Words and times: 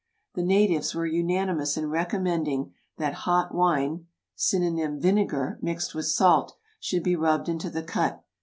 The 0.33 0.41
natives 0.41 0.95
were 0.95 1.05
unanimous 1.05 1.77
in 1.77 1.87
recommending 1.91 2.73
that 2.97 3.13
hot 3.29 3.53
wine 3.53 4.07
(syn. 4.35 4.99
vinegar), 4.99 5.59
mixed 5.61 5.93
with 5.93 6.07
salt, 6.07 6.57
should 6.79 7.03
be 7.03 7.15
rubbed 7.15 7.47
into 7.47 7.69
the 7.69 7.83
cut. 7.83 8.23